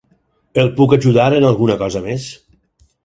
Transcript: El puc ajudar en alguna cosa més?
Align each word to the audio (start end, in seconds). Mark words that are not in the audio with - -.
El 0.61 0.71
puc 0.79 0.95
ajudar 0.97 1.27
en 1.41 1.45
alguna 1.51 1.77
cosa 1.83 2.05
més? 2.07 2.27